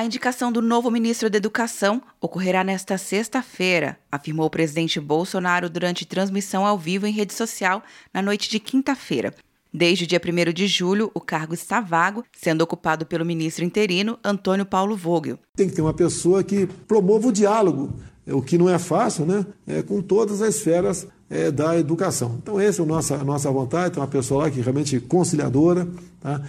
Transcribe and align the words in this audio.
A 0.00 0.04
indicação 0.06 0.50
do 0.50 0.62
novo 0.62 0.90
ministro 0.90 1.28
da 1.28 1.36
Educação 1.36 2.00
ocorrerá 2.22 2.64
nesta 2.64 2.96
sexta-feira, 2.96 3.98
afirmou 4.10 4.46
o 4.46 4.50
presidente 4.50 4.98
Bolsonaro 4.98 5.68
durante 5.68 6.06
transmissão 6.06 6.64
ao 6.64 6.78
vivo 6.78 7.06
em 7.06 7.12
rede 7.12 7.34
social 7.34 7.82
na 8.10 8.22
noite 8.22 8.48
de 8.48 8.58
quinta-feira. 8.58 9.34
Desde 9.70 10.04
o 10.04 10.06
dia 10.06 10.18
1 10.18 10.54
de 10.54 10.66
julho, 10.66 11.10
o 11.12 11.20
cargo 11.20 11.52
está 11.52 11.82
vago, 11.82 12.24
sendo 12.32 12.62
ocupado 12.62 13.04
pelo 13.04 13.26
ministro 13.26 13.62
interino 13.62 14.18
Antônio 14.24 14.64
Paulo 14.64 14.96
Vogel. 14.96 15.38
Tem 15.54 15.68
que 15.68 15.74
ter 15.74 15.82
uma 15.82 15.92
pessoa 15.92 16.42
que 16.42 16.66
promova 16.88 17.28
o 17.28 17.32
diálogo, 17.32 17.92
o 18.26 18.40
que 18.40 18.56
não 18.56 18.70
é 18.70 18.78
fácil, 18.78 19.26
né? 19.26 19.44
É, 19.66 19.82
com 19.82 20.00
todas 20.00 20.40
as 20.40 20.56
esferas 20.56 21.06
é, 21.28 21.50
da 21.50 21.78
educação. 21.78 22.38
Então, 22.42 22.58
essa 22.58 22.80
é 22.80 22.84
a 22.84 22.88
nossa, 22.88 23.16
a 23.16 23.24
nossa 23.24 23.50
vontade. 23.50 23.92
Tem 23.92 24.02
uma 24.02 24.08
pessoa 24.08 24.44
lá 24.44 24.50
que 24.50 24.60
é 24.60 24.62
realmente 24.62 24.98
conciliadora, 24.98 25.86
tá? 26.22 26.40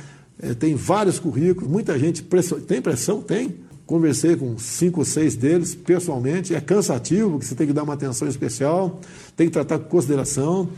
É, 0.41 0.53
tem 0.53 0.75
vários 0.75 1.19
currículos, 1.19 1.69
muita 1.69 1.97
gente 1.99 2.23
tem 2.67 2.81
pressão? 2.81 3.21
Tem. 3.21 3.55
Conversei 3.85 4.35
com 4.35 4.57
cinco 4.57 5.01
ou 5.01 5.05
seis 5.05 5.35
deles 5.35 5.75
pessoalmente, 5.75 6.55
é 6.55 6.61
cansativo, 6.61 7.31
porque 7.31 7.45
você 7.45 7.55
tem 7.55 7.67
que 7.67 7.73
dar 7.73 7.83
uma 7.83 7.93
atenção 7.93 8.27
especial, 8.27 9.01
tem 9.35 9.47
que 9.47 9.53
tratar 9.53 9.79
com 9.79 9.89
consideração, 9.89 10.69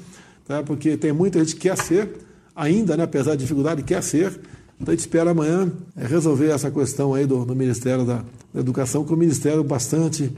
tá? 0.47 0.63
porque 0.63 0.97
tem 0.97 1.13
muita 1.13 1.39
gente 1.39 1.55
que 1.55 1.61
quer 1.61 1.77
ser, 1.77 2.09
ainda, 2.55 2.97
né, 2.97 3.03
apesar 3.03 3.31
da 3.31 3.38
dificuldade, 3.38 3.83
quer 3.83 4.02
ser. 4.02 4.39
Então 4.79 4.91
a 4.91 4.95
gente 4.95 5.02
espera 5.02 5.29
amanhã 5.29 5.71
é, 5.95 6.07
resolver 6.07 6.49
essa 6.49 6.71
questão 6.71 7.13
aí 7.13 7.25
do, 7.25 7.45
do 7.45 7.55
Ministério 7.55 8.03
da, 8.03 8.25
da 8.52 8.59
Educação, 8.59 9.05
que 9.05 9.13
um 9.13 9.17
ministério 9.17 9.63
bastante 9.63 10.31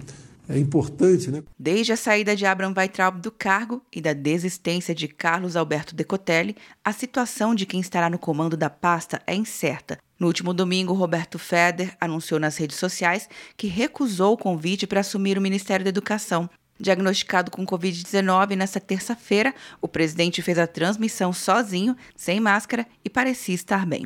é 0.47 0.57
importante. 0.57 1.29
Né? 1.29 1.43
Desde 1.57 1.93
a 1.93 1.97
saída 1.97 2.35
de 2.35 2.45
Abraham 2.45 2.73
Weitraub 2.75 3.19
do 3.19 3.31
cargo 3.31 3.81
e 3.93 4.01
da 4.01 4.13
desistência 4.13 4.93
de 4.93 5.07
Carlos 5.07 5.55
Alberto 5.55 5.95
Decotelli, 5.95 6.55
a 6.83 6.91
situação 6.91 7.55
de 7.55 7.65
quem 7.65 7.79
estará 7.79 8.09
no 8.09 8.19
comando 8.19 8.55
da 8.55 8.69
pasta 8.69 9.21
é 9.25 9.35
incerta. 9.35 9.97
No 10.19 10.27
último 10.27 10.53
domingo, 10.53 10.93
Roberto 10.93 11.37
Feder 11.37 11.95
anunciou 11.99 12.39
nas 12.39 12.57
redes 12.57 12.77
sociais 12.77 13.27
que 13.57 13.67
recusou 13.67 14.33
o 14.33 14.37
convite 14.37 14.87
para 14.87 15.01
assumir 15.01 15.37
o 15.37 15.41
Ministério 15.41 15.83
da 15.83 15.89
Educação. 15.89 16.49
Diagnosticado 16.79 17.51
com 17.51 17.65
Covid-19 17.65 18.55
nesta 18.55 18.79
terça-feira, 18.79 19.53
o 19.81 19.87
presidente 19.87 20.41
fez 20.41 20.59
a 20.59 20.67
transmissão 20.67 21.31
sozinho, 21.31 21.95
sem 22.15 22.39
máscara 22.39 22.85
e 23.03 23.09
parecia 23.09 23.55
estar 23.55 23.85
bem. 23.85 24.05